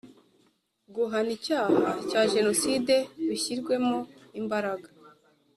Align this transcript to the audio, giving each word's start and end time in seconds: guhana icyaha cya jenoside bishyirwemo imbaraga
guhana 0.95 1.31
icyaha 1.37 1.75
cya 2.09 2.21
jenoside 2.33 2.95
bishyirwemo 3.27 3.97
imbaraga 4.39 4.87